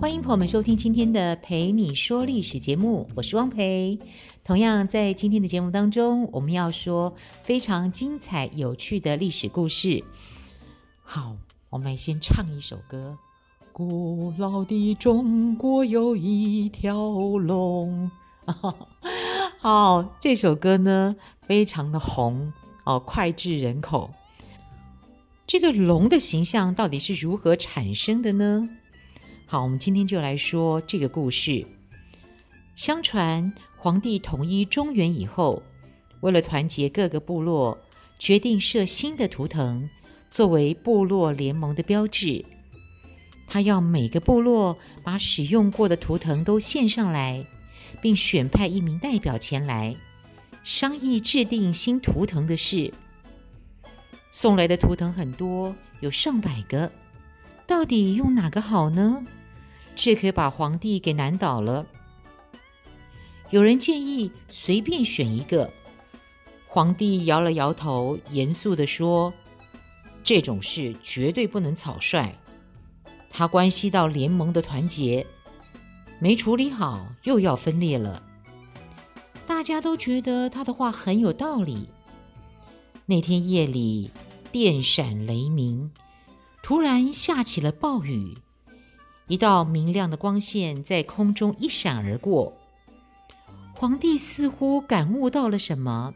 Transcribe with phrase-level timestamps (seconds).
[0.00, 3.98] 欢迎朋友们收听今天的《陪你说历史》节目，我是汪培。
[4.44, 10.04] 同样在今天的节目当中，我们要说非常精彩有趣的历史故事。
[11.02, 11.36] 好，
[11.70, 13.16] 我们先唱一首歌。
[13.72, 16.94] 古老的中国有一条
[17.38, 18.10] 龙，
[19.60, 21.16] 好，这首歌呢
[21.46, 22.52] 非常的红
[22.84, 24.10] 哦，脍炙人口。
[25.46, 28.68] 这个龙的形象到底是如何产生的呢？
[29.50, 31.66] 好，我们今天就来说这个故事。
[32.76, 35.60] 相传黄帝统一中原以后，
[36.20, 37.76] 为了团结各个部落，
[38.16, 39.90] 决定设新的图腾
[40.30, 42.44] 作为部落联盟的标志。
[43.48, 47.44] 他要每个部落把使用过的图腾都献上来，
[48.00, 49.96] 并选派一名代表前来
[50.62, 52.94] 商议制定新图腾的事。
[54.30, 56.92] 送来的图腾很多，有上百个，
[57.66, 59.26] 到底用哪个好呢？
[60.02, 61.86] 这可把皇帝给难倒了。
[63.50, 65.70] 有人建议随便选一个，
[66.66, 69.30] 皇帝摇了摇头，严肃地说
[70.24, 72.34] ：“这种事绝对不能草率。”
[73.30, 75.26] 它关系到联盟的团结，
[76.18, 78.22] 没处理好又要分裂了。
[79.46, 81.90] 大家都觉得他的话很有道理。
[83.04, 84.10] 那天夜里，
[84.50, 85.90] 电闪雷鸣，
[86.62, 88.38] 突然下起了暴雨，
[89.30, 92.52] 一道明亮的光线在空中一闪而过。
[93.72, 96.12] 皇帝似乎感悟到了什么。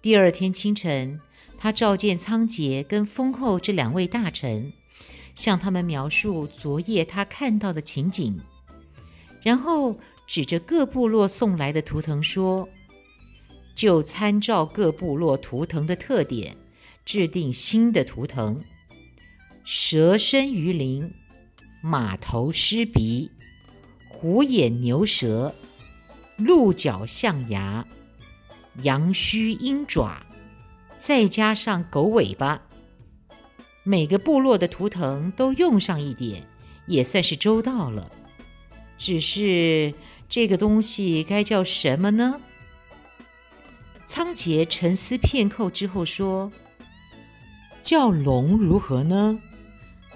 [0.00, 1.20] 第二天清晨，
[1.58, 4.72] 他召见仓颉跟封后这两位大臣。
[5.34, 8.38] 向他们描述昨夜他看到的情景，
[9.42, 12.68] 然后指着各部落送来的图腾说
[13.74, 16.56] ：“就参照各部落图腾的特点，
[17.06, 18.62] 制定新的图腾。
[19.64, 21.10] 蛇身鱼鳞，
[21.82, 23.30] 马头狮鼻，
[24.08, 25.54] 虎眼牛舌，
[26.36, 27.86] 鹿角象牙，
[28.82, 30.22] 羊须鹰爪，
[30.96, 32.62] 再加上狗尾巴。”
[33.82, 36.46] 每个部落的图腾都用上一点，
[36.86, 38.12] 也算是周到了。
[38.98, 39.94] 只是
[40.28, 42.38] 这个东西该叫什么呢？
[44.04, 46.52] 仓颉沉思片刻之后说
[47.82, 49.40] ：“叫龙如何呢？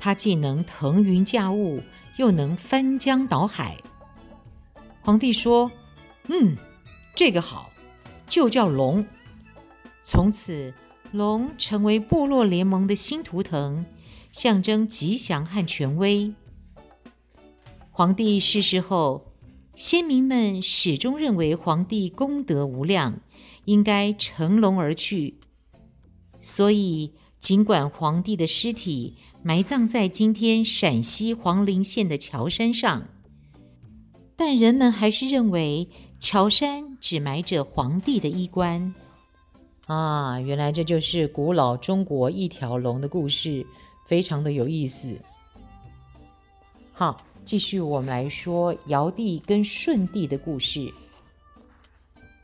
[0.04, 1.80] 他既能腾云驾雾，
[2.18, 3.78] 又能翻江倒海。”
[5.00, 5.70] 皇帝说
[6.28, 6.54] ：“嗯，
[7.14, 7.70] 这个好，
[8.26, 9.06] 就叫龙。”
[10.04, 10.74] 从此。
[11.12, 13.86] 龙成为部落联盟的新图腾，
[14.32, 16.34] 象征吉祥和权威。
[17.92, 19.32] 皇帝逝世后，
[19.76, 23.20] 先民们始终认为皇帝功德无量，
[23.66, 25.38] 应该乘龙而去。
[26.40, 29.16] 所以，尽管皇帝的尸体
[29.46, 33.06] 埋葬在今天陕西黄陵县的乔山上，
[34.36, 35.86] 但人们还是认为
[36.18, 38.94] 乔山只埋着皇帝的衣冠。
[39.84, 43.66] 啊，原来这就是古老中国一条龙的故事，
[44.06, 45.14] 非常的有意思。
[46.94, 50.90] 好，继续我们来说尧帝跟舜帝的故事。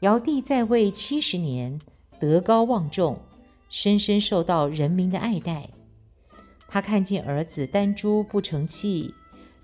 [0.01, 1.81] 尧帝在位七十年，
[2.21, 3.19] 德高望重，
[3.71, 5.67] 深深受到人民的爱戴。
[6.73, 9.13] 他看见儿子丹朱不成器，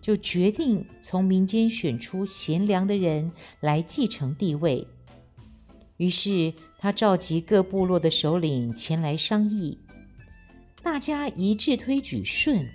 [0.00, 3.30] 就决定从民间选出贤良的人
[3.60, 4.84] 来继承帝位。
[5.98, 9.78] 于是，他召集各部落的首领前来商议，
[10.82, 12.68] 大家一致推举舜。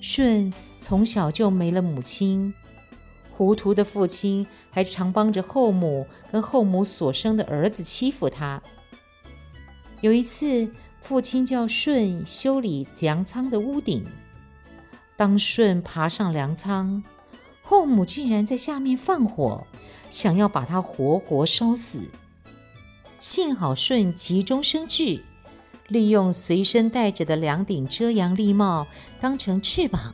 [0.00, 2.54] 舜从小就没了母亲，
[3.36, 8.62] 糊涂的父亲还常帮着后母跟后母所生的儿子欺负他。
[10.00, 14.06] 有一次，父亲叫舜修理粮仓的屋顶，
[15.16, 17.02] 当舜爬上粮仓，
[17.62, 19.66] 后母竟然在下面放火。
[20.08, 22.10] 想要把他活活烧死，
[23.20, 25.22] 幸好舜急中生智，
[25.86, 28.88] 利用随身带着的两顶遮阳笠帽
[29.20, 30.12] 当成翅膀，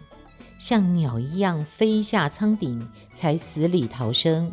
[0.59, 4.53] 像鸟一样飞下仓顶，才死里逃生。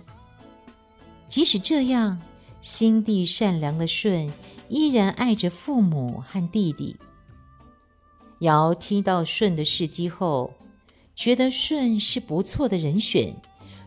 [1.28, 2.22] 即使这样，
[2.62, 4.32] 心地善良的舜
[4.70, 6.96] 依然爱着父母和弟弟。
[8.40, 10.54] 尧听到舜的事迹后，
[11.16, 13.36] 觉得舜是不错的人选。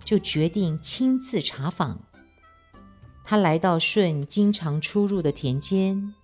[0.07, 1.99] 就决定亲自查访。
[3.25, 6.15] 他来到舜经常出入的田间，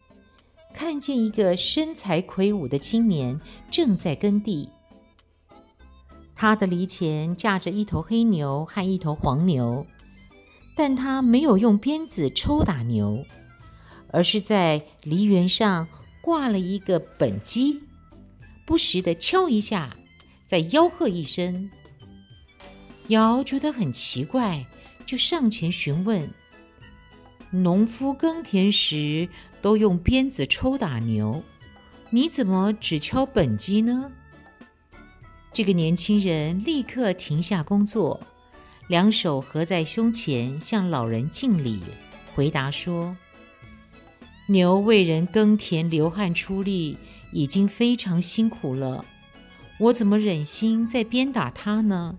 [0.73, 3.41] 看见一个身材魁梧的青年
[3.73, 4.69] 正在耕地。
[6.37, 9.85] 他的犁前架着一头黑牛和一头黄牛，
[10.77, 13.27] 但他没有用鞭子抽打牛，
[14.13, 15.89] 而是在梨园上
[16.21, 17.81] 挂了一个本鸡，
[18.65, 19.97] 不时地敲一下，
[20.47, 21.69] 再吆喝一声。
[23.09, 24.65] 尧觉得很奇怪，
[25.05, 26.31] 就上前询问。
[27.51, 29.29] 农夫耕田时
[29.61, 31.43] 都用鞭子抽打牛，
[32.11, 34.11] 你怎么只敲本鸡呢？
[35.53, 38.19] 这个年轻人立刻停下工作，
[38.89, 41.81] 两手合在胸前，向老人敬礼，
[42.35, 43.15] 回答说
[44.53, 46.97] ：“牛为人耕田流汗出力，
[47.33, 49.05] 已经非常辛苦了，
[49.81, 52.19] 我怎么忍心再鞭打它呢？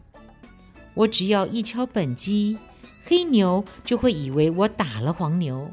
[0.96, 2.58] 我只要一敲本机。”
[3.06, 5.70] 黑牛就会以为我打了黄牛，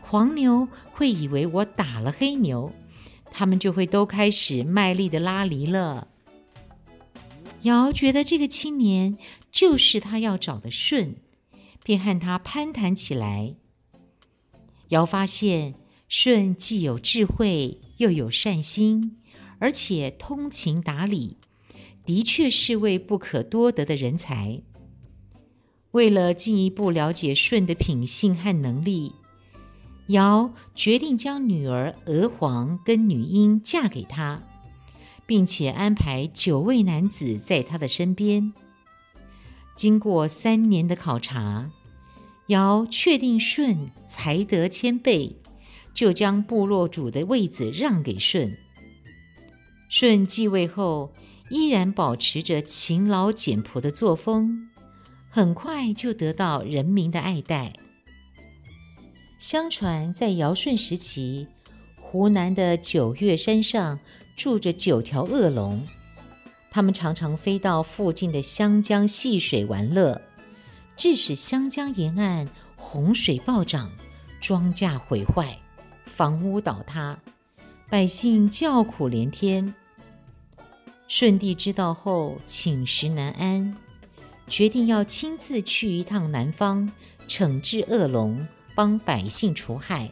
[0.00, 2.72] 黄牛会以为我打了黑牛，
[3.32, 6.06] 他们就会都开始卖力的拉犁了。
[7.62, 9.18] 尧觉得这个青年
[9.50, 11.16] 就是他要找的舜，
[11.82, 13.56] 便和他攀谈起来。
[14.88, 15.74] 尧发现
[16.08, 19.18] 舜既有智慧，又有善心，
[19.58, 21.38] 而且通情达理，
[22.04, 24.62] 的确是位不可多得的人才。
[25.92, 29.12] 为了进一步了解舜的品性和能力，
[30.08, 34.42] 尧决定将女儿娥皇跟女英嫁给他，
[35.24, 38.52] 并且安排九位男子在他的身边。
[39.74, 41.70] 经过三年的考察，
[42.48, 45.32] 尧确定舜才德谦卑，
[45.94, 48.56] 就将部落主的位子让给舜。
[49.88, 51.12] 舜继位后，
[51.50, 54.68] 依然保持着勤劳俭朴的作风。
[55.30, 57.72] 很快就得到人民的爱戴。
[59.38, 61.48] 相传在尧舜时期，
[62.00, 63.98] 湖南的九岳山上
[64.36, 65.86] 住着九条恶龙，
[66.70, 70.20] 它们常常飞到附近的湘江戏水玩乐，
[70.96, 72.46] 致使湘江沿岸
[72.76, 73.90] 洪水暴涨，
[74.40, 75.58] 庄稼毁坏，
[76.04, 77.18] 房屋倒塌，
[77.88, 79.74] 百姓叫苦连天。
[81.08, 83.76] 舜帝知道后，寝食难安。
[84.46, 86.90] 决定要亲自去一趟南方，
[87.26, 90.10] 惩治恶龙，帮百姓除害。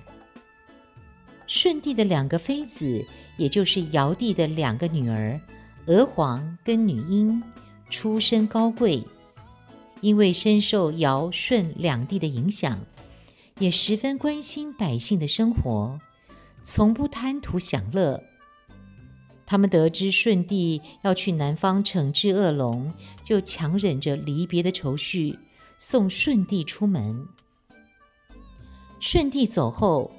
[1.46, 3.04] 舜帝的两个妃子，
[3.36, 5.38] 也就是尧帝的两个女儿，
[5.86, 7.42] 娥皇跟女英，
[7.90, 9.04] 出身高贵，
[10.02, 12.78] 因为深受尧舜两帝的影响，
[13.58, 15.98] 也十分关心百姓的生活，
[16.62, 18.22] 从不贪图享乐。
[19.46, 25.38] 他们得知舜帝要去南方惩治恶龙，就强忍着离别的愁绪，
[25.78, 27.26] 送舜帝出门。
[28.98, 30.10] 舜帝走后，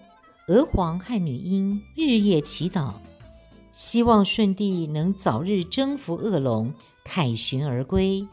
[0.47, 2.93] 娥皇和女英日夜祈祷，
[3.71, 8.27] 希望舜帝能早日征服恶龙，凯旋而归。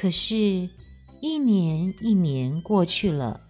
[0.00, 0.70] 可是，
[1.20, 3.42] 一年一年过去了，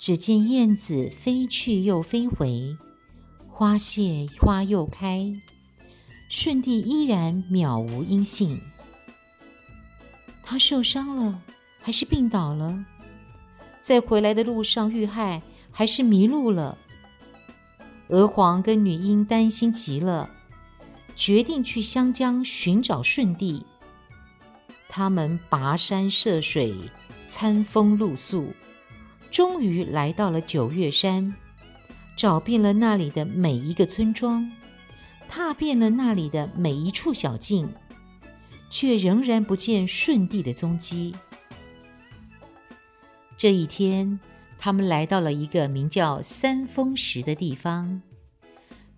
[0.00, 2.76] 只见燕子飞去又飞回。
[3.48, 5.32] 花谢花又开，
[6.28, 8.60] 舜帝依然渺无音信。
[10.42, 11.40] 他受伤了，
[11.80, 12.84] 还是病倒了？
[13.80, 16.76] 在回来的路上遇害，还是迷路了？
[18.08, 20.28] 娥皇跟女英担心极了，
[21.14, 23.64] 决定去湘江寻找舜帝。
[24.92, 26.74] 他们跋山涉水，
[27.28, 28.52] 餐风露宿，
[29.30, 31.32] 终于来到了九月山。
[32.16, 34.50] 找遍了那里的每一个村庄，
[35.28, 37.72] 踏遍了那里的每一处小径，
[38.68, 41.14] 却仍然不见舜帝的踪迹。
[43.38, 44.20] 这一天，
[44.58, 48.02] 他们来到了一个名叫三峰石的地方，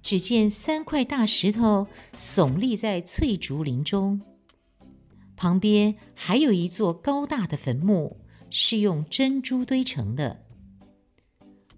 [0.03, 4.21] 只见三块大石头耸立在翠竹林中，
[5.43, 10.45] 旁边还有一座高大的坟墓，是用珍珠堆成的。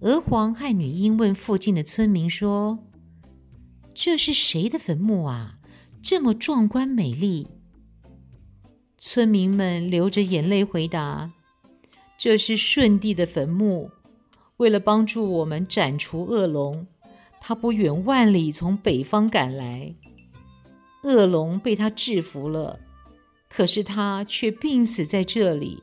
[0.00, 2.80] 娥皇和女英问附近的村民说
[3.94, 5.60] ：“这是谁的坟墓啊？
[6.02, 7.48] 这么壮观美丽。”
[9.00, 11.32] 村民们流着眼泪回答
[12.20, 13.90] ：“这是舜帝的坟墓。
[14.58, 16.86] 为了帮助我们斩除恶龙，
[17.40, 19.94] 他不远万里从北方赶来。
[21.02, 22.78] 恶龙被他制服了，
[23.54, 25.82] 可是他却病死在这里。”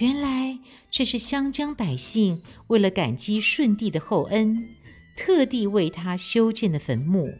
[0.00, 0.58] 原来
[0.90, 4.68] 这是湘江百姓为了感激舜帝的厚恩，
[5.16, 7.32] 特地为他修建的坟墓。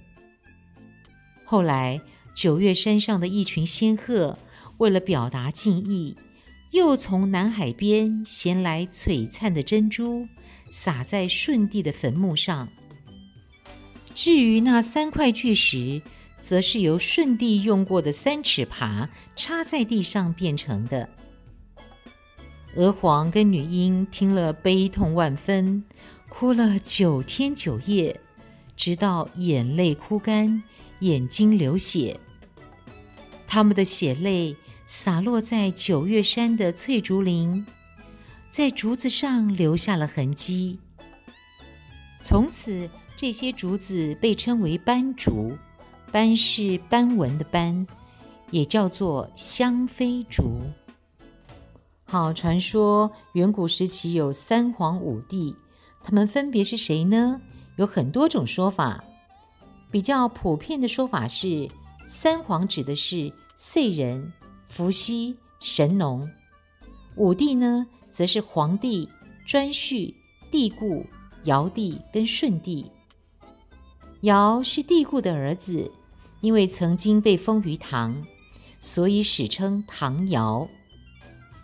[1.45, 2.01] 后来，
[2.35, 4.39] 九月山上的一群仙鹤
[4.79, 6.17] 为了表达敬意，
[6.71, 10.27] 又从南海边衔来璀璨的珍珠，
[10.71, 12.69] 洒在舜帝的坟墓上。
[14.15, 16.01] 至于那三块巨石，
[16.45, 21.09] 则是由舜帝用过的三尺耙插在地上变成的。
[22.77, 25.83] 娥皇跟女英听了，悲痛万分，
[26.29, 28.21] 哭了九天九夜，
[28.77, 30.63] 直到眼泪哭干，
[30.99, 32.21] 眼睛流血。
[33.47, 34.55] 他们的血泪
[34.87, 37.65] 洒落在九月山的翠竹林，
[38.51, 40.79] 在竹子上留下了痕迹。
[42.21, 45.57] 从此，这些竹子被称为斑竹，
[46.15, 47.85] 斑是斑纹的斑，
[48.53, 50.61] 也叫做香妃竹。
[52.05, 55.57] 好，传说远古时期有三皇五帝，
[56.05, 57.41] 他们分别是谁呢？
[57.79, 59.03] 有很多种说法。
[59.91, 61.69] 比较普遍的说法是，
[62.07, 64.33] 三皇指的是燧人、
[64.69, 66.29] 伏羲、神农；
[67.17, 69.09] 五帝呢，则是黄帝、
[69.49, 70.15] 颛顼、
[70.53, 71.05] 帝顾、
[71.43, 72.89] 尧帝跟舜帝。
[74.21, 75.91] 尧是帝顾的儿子，
[76.45, 78.23] 因为曾经被封于唐，
[78.79, 80.69] 所以史称唐尧。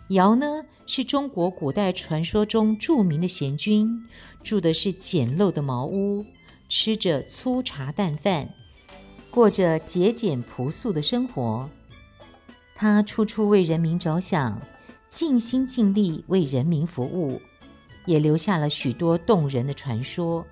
[0.09, 4.07] 尧呢，是中国古代传说中著名的贤君，
[4.43, 6.25] 住的是简陋的茅屋，
[6.67, 8.49] 吃着粗茶淡饭，
[9.29, 11.69] 过着节俭朴素的生活。
[12.73, 14.59] 他处处为人民着想，
[15.07, 17.39] 尽心尽力为人民服务，
[18.07, 20.43] 也留下了许多动人的传说。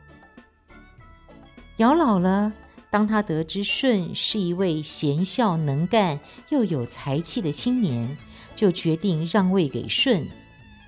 [1.78, 2.54] 尧老了，
[2.90, 6.20] 当他得知舜是一位贤孝能干
[6.50, 8.18] 又有才气的青年。
[8.56, 10.28] 就决定让位给舜，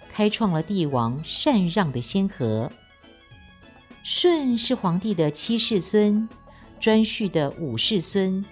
[0.09, 2.69] 开创了帝王禅让的先河。
[4.03, 6.27] 舜是皇帝的七世孙，
[6.81, 8.43] 颛顼的五世孙。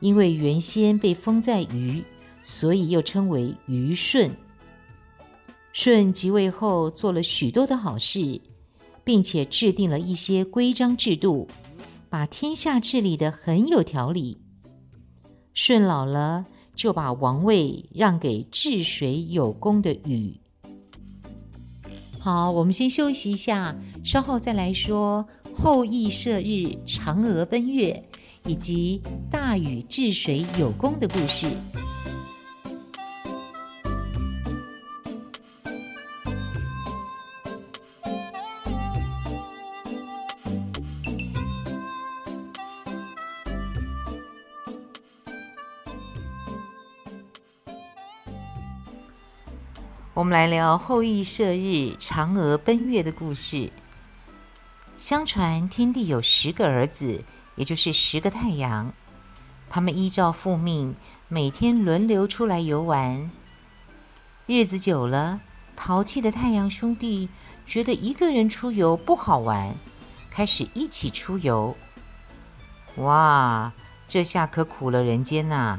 [0.00, 2.02] 因为原先被封在虞，
[2.42, 4.30] 所以又称为虞舜。
[5.74, 8.40] 舜即位后做了许多的好事，
[9.04, 11.46] 并且制定了一些规章制度，
[12.08, 14.38] 把天下治理得很有条理。
[15.54, 16.46] 舜老了。
[16.78, 20.38] 就把王位让给治水有功的禹。
[22.20, 23.74] 好，我们先休息一下，
[24.04, 28.00] 稍后再来说后羿射日、嫦娥奔月
[28.46, 31.48] 以及大禹治水有功的故事。
[50.18, 53.70] 我们来聊后羿射日、嫦娥奔月的故事。
[54.98, 57.22] 相传天帝有十个儿子，
[57.54, 58.92] 也就是十个太阳。
[59.70, 60.96] 他们依照父命，
[61.28, 63.30] 每天轮流出来游玩。
[64.46, 65.38] 日子久了，
[65.76, 67.28] 淘气的太阳兄弟
[67.64, 69.72] 觉得一个人出游不好玩，
[70.32, 71.76] 开始一起出游。
[72.96, 73.72] 哇，
[74.08, 75.78] 这下可苦了人间呐！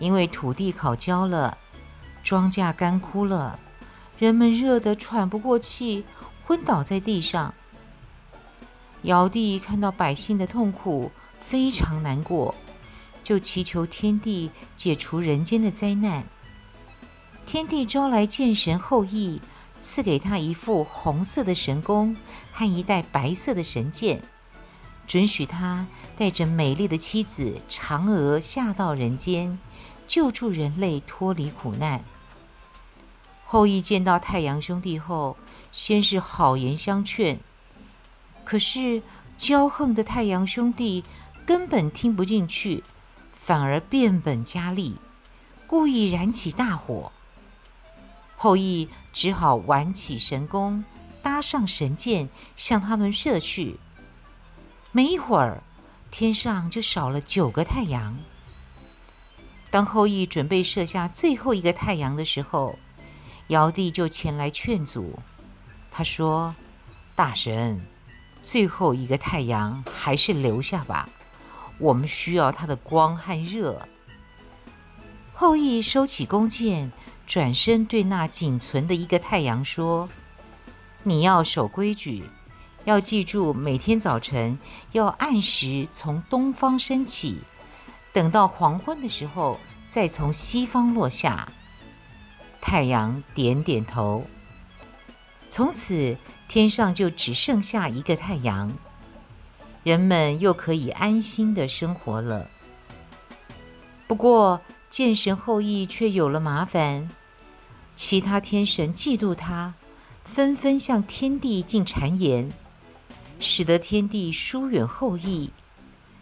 [0.00, 1.58] 因为土地烤焦了。
[2.22, 3.58] 庄稼干枯了，
[4.18, 6.04] 人们热得喘不过气，
[6.46, 7.54] 昏倒在地上。
[9.02, 11.10] 尧帝看到百姓的痛苦，
[11.40, 12.54] 非常难过，
[13.24, 16.24] 就祈求天帝解除人间的灾难。
[17.44, 19.40] 天帝招来剑神后羿，
[19.80, 22.16] 赐给他一副红色的神弓
[22.52, 24.22] 和一袋白色的神箭，
[25.08, 25.84] 准许他
[26.16, 29.58] 带着美丽的妻子嫦娥下到人间。
[30.06, 32.04] 救助人类脱离苦难。
[33.44, 35.36] 后羿见到太阳兄弟后，
[35.72, 37.38] 先是好言相劝，
[38.44, 39.02] 可是
[39.38, 41.04] 骄横的太阳兄弟
[41.44, 42.82] 根本听不进去，
[43.34, 44.96] 反而变本加厉，
[45.66, 47.12] 故意燃起大火。
[48.36, 50.84] 后羿只好挽起神弓，
[51.22, 53.76] 搭上神箭，向他们射去。
[54.90, 55.62] 没一会儿，
[56.10, 58.16] 天上就少了九个太阳。
[59.72, 62.78] 当后羿准备射下最后一个太阳的时候，
[63.46, 65.18] 尧帝就前来劝阻。
[65.90, 66.54] 他说
[67.16, 67.80] ：“大神，
[68.42, 71.08] 最后一个太阳还是留下吧，
[71.78, 73.88] 我们需要它的光和热。”
[75.32, 76.92] 后羿收起弓箭，
[77.26, 80.06] 转身对那仅存的一个太阳说
[81.02, 82.24] ：“你要守规矩，
[82.84, 84.58] 要记住每天早晨
[84.92, 87.40] 要按时从东方升起。”
[88.12, 89.58] 等到黄昏的时候，
[89.90, 91.48] 再从西方落下。
[92.60, 94.24] 太阳点点头，
[95.50, 96.16] 从此
[96.48, 98.70] 天上就只剩下一个太阳，
[99.82, 102.48] 人们又可以安心的生活了。
[104.06, 107.08] 不过，剑神后羿却有了麻烦。
[107.96, 109.74] 其他天神嫉妒他，
[110.24, 112.52] 纷纷向天帝进谗言，
[113.38, 115.50] 使得天帝疏远后羿，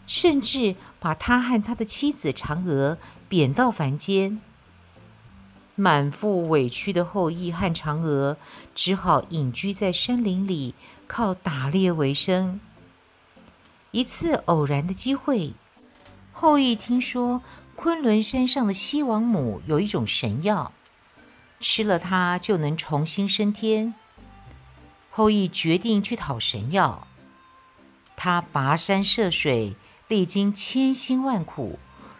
[0.07, 4.41] 甚至把他和他的妻子嫦娥贬到凡间。
[5.75, 8.37] 满腹委屈的后羿和嫦娥
[8.75, 10.75] 只好隐居在山林里，
[11.07, 12.61] 靠打猎为生。
[13.93, 15.55] 一次偶然的机会，
[16.33, 17.43] 后羿听说
[17.75, 20.73] 昆仑山上的西王母有一种神药，
[21.61, 23.95] 吃了它就能重新升天。
[25.11, 27.07] 后羿决定去讨神药。
[28.17, 29.75] 他跋山涉水，
[30.11, 31.79] 历经千辛万苦，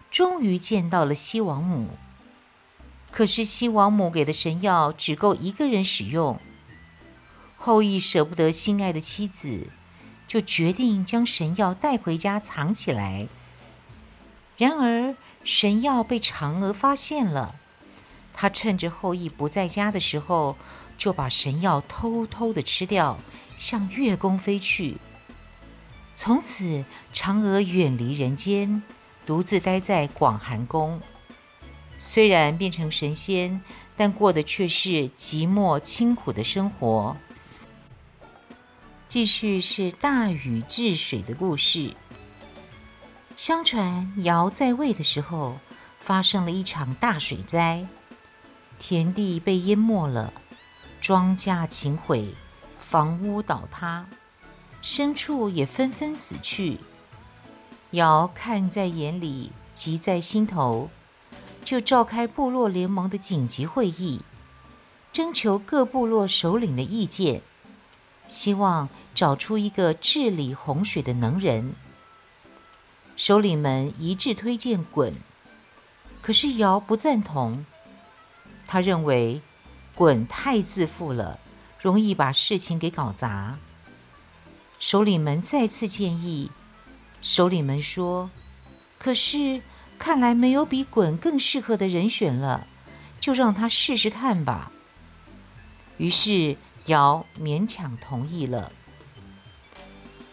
[0.09, 1.89] 终于见到了西王母。
[3.11, 6.39] 可是西王母给的神药只够一个人使用，
[7.57, 9.67] 后羿舍不得心爱的妻子，
[10.25, 13.27] 就决定将神药带回家藏起来。
[14.55, 17.55] 然而神药被嫦娥发现了，
[18.33, 20.55] 她趁着后羿不在家的时候，
[20.97, 23.17] 就把神药偷偷地吃掉，
[23.57, 24.95] 向月宫飞去。
[26.23, 28.83] 从此，嫦娥远离人间，
[29.25, 31.01] 独自待在广寒宫。
[31.97, 33.59] 虽然变成神仙，
[33.97, 37.17] 但过的却是寂寞清苦的生活。
[39.07, 41.95] 继续是大禹治水的故事。
[43.35, 45.57] 相传尧在位的时候，
[46.01, 47.87] 发生了一场大水灾，
[48.77, 50.31] 田地被淹没了，
[51.01, 52.35] 庄稼倾毁，
[52.79, 54.05] 房屋倒塌，
[54.81, 56.79] 牲畜也纷纷死去。
[57.91, 60.89] 尧看在眼里，急在心头。
[61.63, 64.21] 就召开部落联盟的紧急会议，
[65.13, 67.43] 征求各部落首领的意见，
[68.27, 71.75] 希望找出一个治理洪水的能人。
[73.15, 75.13] 首领们一致推荐鲧，
[76.21, 77.63] 可是尧不赞同。
[78.65, 79.41] 他认为
[79.95, 81.39] 鲧太自负了，
[81.79, 83.59] 容易把事情给搞砸。
[84.81, 86.49] 首领们再次建议，
[87.21, 88.31] 首领们说
[88.97, 89.61] ：“可是。”
[89.99, 92.65] 看来没有比鯀更适合的人选了，
[93.19, 94.71] 就让他试试看吧。
[95.97, 98.71] 于是尧勉强同意了。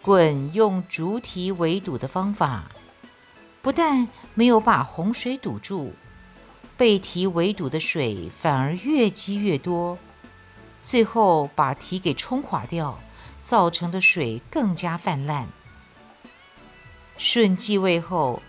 [0.03, 2.71] 鯀用竹堤围堵的方法，
[3.61, 5.93] 不但没有把洪水堵住，
[6.75, 9.99] 被堤围堵的水反而越积越多，
[10.83, 12.97] 最后把堤给冲垮掉，
[13.43, 15.47] 造成的水更加泛滥。
[17.17, 18.41] 舜继位后。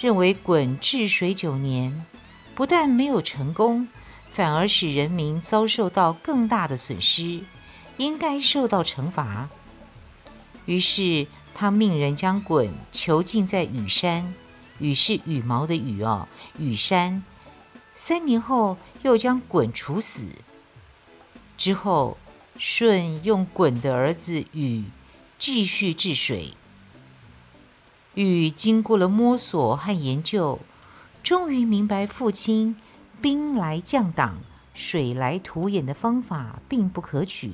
[0.00, 2.06] 认为鲧治水九年，
[2.54, 3.88] 不但没有成功，
[4.32, 7.40] 反而使人民遭受到更大的损失，
[7.96, 9.48] 应该受到惩罚。
[10.66, 14.32] 于是他命人将鲧囚禁在羽山，
[14.78, 16.28] 羽是羽毛的羽哦，
[16.60, 17.24] 羽山。
[17.96, 20.28] 三年后又将鲧处死。
[21.56, 22.16] 之后，
[22.58, 24.84] 舜用鲧的儿子禹
[25.38, 26.54] 继续治水。
[28.14, 30.58] 禹经过了摸索和研究，
[31.22, 32.76] 终于明白父亲
[33.22, 34.38] “兵来将挡，
[34.74, 37.52] 水来土掩”的方法并不可取。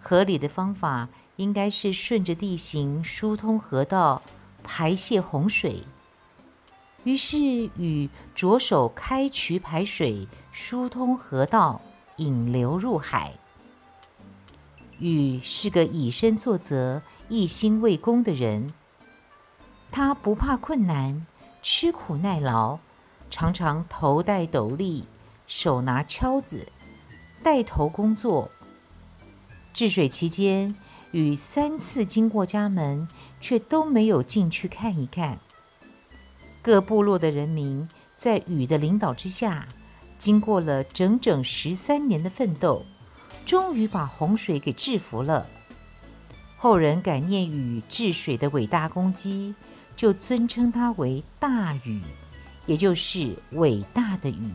[0.00, 4.20] 合理的方法应该是顺着地形疏通河道，
[4.64, 5.84] 排泄洪水。
[7.04, 11.80] 于是禹着手开渠排水，疏通河道，
[12.16, 13.34] 引流入海。
[15.02, 18.72] 禹是个以身作则、一心为公的人。
[19.90, 21.26] 他不怕困难，
[21.60, 22.78] 吃苦耐劳，
[23.28, 25.02] 常常头戴斗笠，
[25.48, 26.68] 手拿敲子，
[27.42, 28.52] 带头工作。
[29.74, 30.76] 治水期间，
[31.10, 33.08] 禹三次经过家门，
[33.40, 35.40] 却都没有进去看一看。
[36.62, 39.66] 各部落的人民在禹的领导之下，
[40.16, 42.86] 经过了整整十三年的奋斗，
[43.44, 45.46] 终于把洪水给制服了。
[46.56, 49.54] 后人感念禹治水的伟大功绩。
[49.94, 52.00] 就尊称他为大禹，
[52.66, 54.50] 也就是伟大的禹。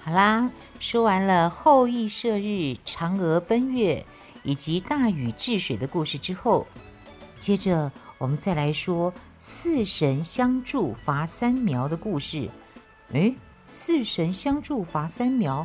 [0.00, 0.50] 好啦，
[0.80, 4.04] 说完了后羿射日、嫦娥奔月
[4.42, 6.66] 以及大禹治水的故事之后，
[7.38, 12.48] 接着我们再来说四神相助伐三苗的故事。
[13.12, 13.36] 诶，
[13.68, 15.64] 四神相助伐三苗，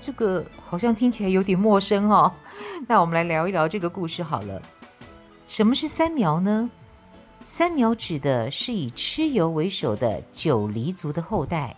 [0.00, 2.32] 这个好像听起来有点陌生哦。
[2.88, 4.60] 那我们来聊一聊这个故事好了。
[5.46, 6.70] 什么是三苗呢？
[7.44, 11.76] 三苗指的是以蚩尤为首的九黎族的后代。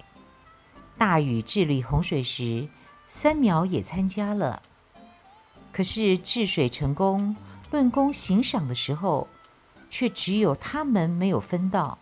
[0.99, 2.69] 大禹治理洪水时，
[3.07, 4.63] 三苗也参加了。
[5.73, 7.35] 可是治水成功，
[7.71, 9.27] 论功行赏的时候，
[9.89, 11.99] 却只有他们没有分到。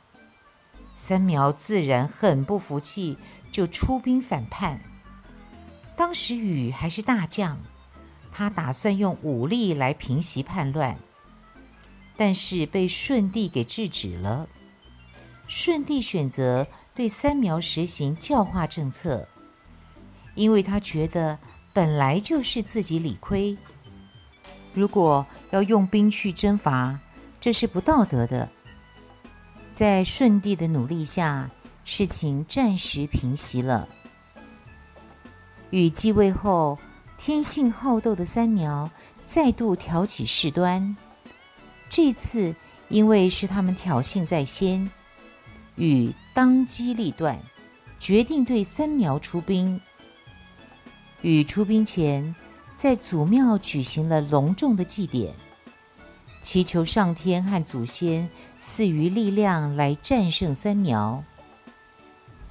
[0.92, 3.16] 三苗自然很不服气，
[3.52, 4.80] 就出兵反叛。
[6.00, 7.58] 当时禹还是大将，
[8.32, 10.96] 他打算用武力来平息叛乱，
[12.16, 14.48] 但是被舜帝给制止了。
[15.46, 19.28] 舜帝选择对三苗实行教化政策，
[20.34, 21.38] 因为他觉得
[21.74, 23.54] 本来就是自己理亏，
[24.72, 26.98] 如果要用兵去征伐，
[27.38, 28.48] 这是不道德的。
[29.74, 31.50] 在舜帝的努力下，
[31.84, 33.86] 事情暂时平息了。
[35.70, 36.78] 禹继位后，
[37.16, 38.90] 天性好斗的三苗
[39.24, 40.96] 再度挑起事端。
[41.88, 42.56] 这次
[42.88, 44.90] 因为是他们挑衅在先，
[45.76, 47.40] 禹当机立断，
[48.00, 49.80] 决定对三苗出兵。
[51.22, 52.34] 禹出兵前，
[52.74, 55.34] 在祖庙举行了隆重的祭典，
[56.40, 58.28] 祈求上天和祖先
[58.58, 61.22] 赐予力量来战胜三苗。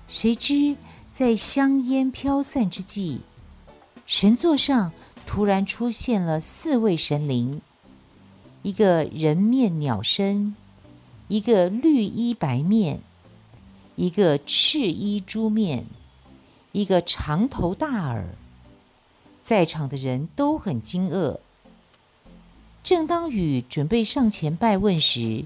[0.08, 0.78] 谁知，
[1.12, 3.20] 在香烟飘散之际，
[4.06, 4.94] 神座上
[5.26, 7.62] 突然出现了四位神灵：
[8.62, 10.56] 一个人面鸟身，
[11.28, 13.02] 一个绿衣白面，
[13.96, 15.86] 一个赤衣猪面，
[16.72, 18.36] 一个长头大耳。
[19.42, 21.40] 在场的人都很惊愕。
[22.84, 25.46] 正当禹准备上前拜问时，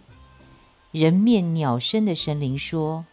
[0.91, 3.06] 人面鸟身的神灵说。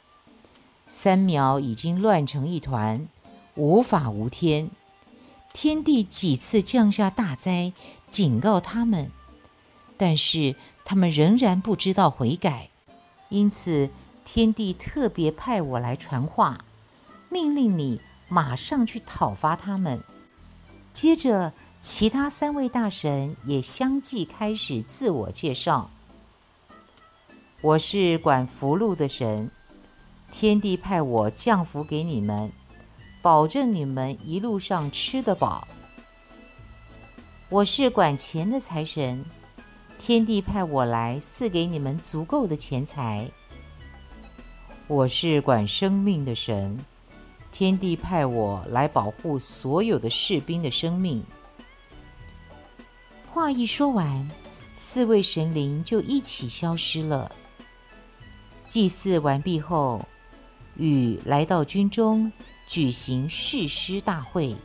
[0.92, 3.06] 三苗已经乱成一团，
[3.54, 4.72] 无法无天。
[5.52, 7.72] 天帝几次降下大灾，
[8.10, 9.12] 警告他们，
[9.96, 12.70] 但是他们仍然不知道悔改。
[13.28, 13.88] 因此，
[14.24, 16.64] 天帝特别派我来传话，
[17.28, 20.02] 命令你马上去讨伐他们。
[20.92, 25.88] 接着，其他三位大神也相继开始自我介绍
[27.62, 29.52] ：“我是管福禄的神。”
[30.30, 32.50] 天帝派我降福给你们，
[33.20, 35.66] 保证你们一路上吃得饱。
[37.48, 39.24] 我是管钱的财神，
[39.98, 43.28] 天帝派我来赐给你们足够的钱财。
[44.86, 46.78] 我是管生命的神，
[47.50, 51.22] 天帝派我来保护所有的士兵的生命。
[53.32, 54.30] 话一说完，
[54.72, 57.30] 四位神灵就一起消失了。
[58.68, 60.00] 祭祀完毕后。
[60.80, 62.32] 禹来到军中
[62.66, 64.56] 举行誓师大会。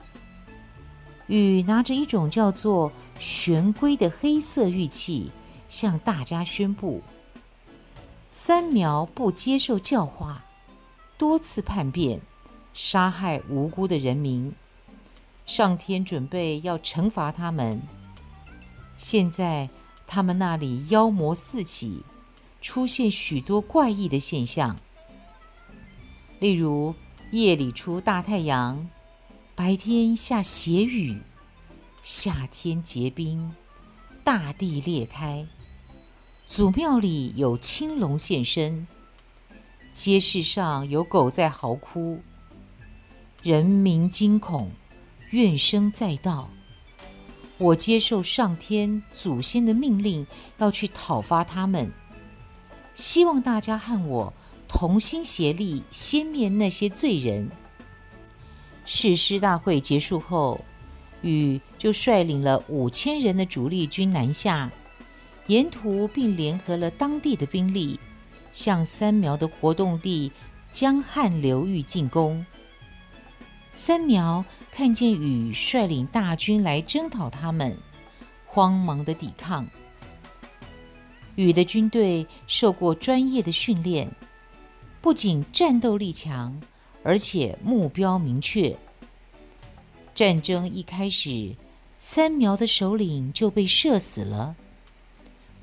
[1.27, 5.29] 禹拿着一种叫做玄龟的黑色玉器，
[5.67, 7.01] 向大家宣布：
[8.29, 10.45] 三苗不接受教化，
[11.17, 12.21] 多次叛变，
[12.73, 14.53] 杀害无辜的人民。
[15.45, 17.81] 上天准备要惩罚他们。
[18.97, 19.69] 现在
[20.07, 22.03] 他们那里妖魔四起，
[22.61, 24.79] 出现许多怪异的现象。
[26.45, 26.93] 例如，
[27.31, 28.87] 夜里出大太阳，
[29.55, 31.19] 白天下血雨，
[32.03, 33.51] 夏天结冰，
[34.23, 35.43] 大地裂开，
[36.45, 38.85] 祖庙里有青龙现身，
[39.91, 42.19] 街市上有狗在嚎哭，
[43.41, 44.69] 人民惊恐，
[45.31, 46.51] 怨声载道。
[47.57, 50.27] 我接受上天祖先的命令，
[50.59, 51.91] 要去讨伐他们，
[52.93, 54.31] 希望大家和我。
[54.67, 57.49] 同心协力，先灭那些罪人。
[58.85, 60.63] 誓师大会结束后，
[61.21, 64.69] 禹就率领了五千人的主力军南下，
[65.47, 67.99] 沿途并联合了当地的兵力，
[68.53, 70.31] 向三苗的活动地
[70.71, 72.45] 江汉流域进攻。
[73.73, 77.77] 三苗看见禹率领大军来征讨他们，
[78.45, 79.67] 慌忙地抵抗。
[81.35, 84.09] 禹的军队受过专业的训练。
[85.05, 86.59] 不仅战斗力强，
[87.03, 88.75] 而且目标明确。
[90.15, 91.55] 战争一开始，
[91.99, 94.55] 三苗的首领就被射死了，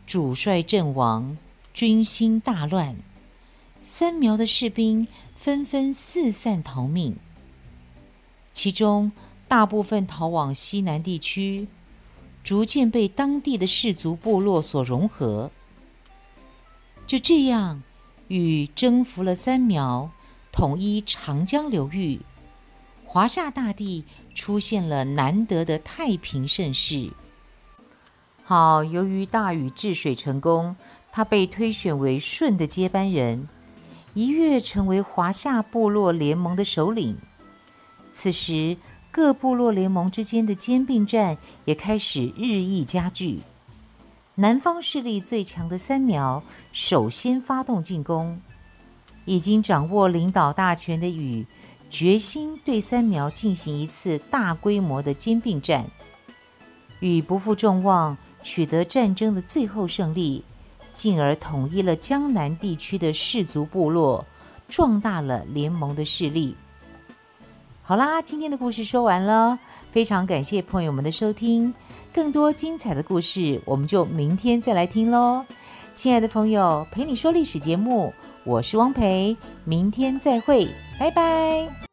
[0.07, 1.37] 主帅阵亡，
[1.75, 2.97] 军心大乱。
[3.83, 7.17] 三苗的士兵纷纷四散逃命，
[8.53, 9.11] 其中
[9.49, 11.67] 大部分逃往西南地区，
[12.45, 15.51] 逐渐被当地的氏族部落所融合。
[17.09, 17.83] 就这样。
[18.33, 20.11] 禹征服了三苗，
[20.51, 22.21] 统一长江流域，
[23.05, 27.11] 华夏大地出现了难得的太平盛世。
[28.43, 30.77] 好，由于大禹治水成功，
[31.13, 33.51] 他被推选为舜的接班人，
[34.15, 37.19] 一跃成为华夏部落联盟的首领。
[38.11, 38.79] 此时，
[39.11, 43.43] 各部落联盟之间的兼并战也开始日益加剧。
[44.37, 46.43] 南方势力最强的三苗
[46.73, 48.41] 首先发动进攻，
[49.27, 51.47] 已经掌握领导大权的禹
[51.91, 55.85] 决心对三苗进行一次大规模的兼并战，
[57.01, 60.43] 禹不负众望取得战争的最后胜利，
[60.95, 64.25] 进而统一了江南地区的氏族部落，
[64.67, 66.57] 壮大了联盟的势力。
[67.85, 69.59] 好啦，今天的故事说完了，
[69.91, 71.75] 非常感谢朋友们的收听，
[72.13, 75.45] 更多精彩的故事我们就明天再来听喽。
[75.93, 78.15] 亲爱的朋友，陪你说历史节目，
[78.45, 80.69] 我是汪培，明天再会，
[80.99, 81.92] 拜拜。